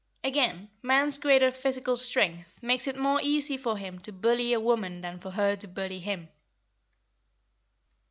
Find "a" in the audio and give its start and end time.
4.51-4.59